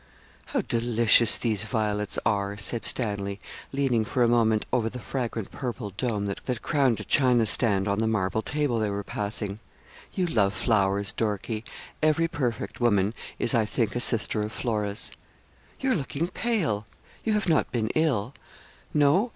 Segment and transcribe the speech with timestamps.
[0.47, 3.39] 'How delicious these violets are!' said Stanley,
[3.71, 7.99] leaning for a moment over the fragrant purple dome that crowned a china stand on
[7.99, 9.59] the marble table they were passing.
[10.11, 11.63] 'You love flowers, Dorkie.
[12.01, 15.11] Every perfect woman is, I think, a sister of Flora's.
[15.79, 16.87] You are looking pale
[17.23, 18.33] you have not been ill?
[18.95, 19.29] No!